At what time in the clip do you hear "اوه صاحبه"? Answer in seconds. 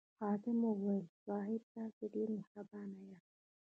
1.07-1.65